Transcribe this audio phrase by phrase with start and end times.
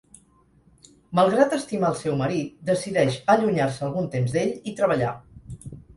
[1.19, 5.13] Malgrat estimar el seu marit, decideix allunyar-se algun temps d'ell i treballar.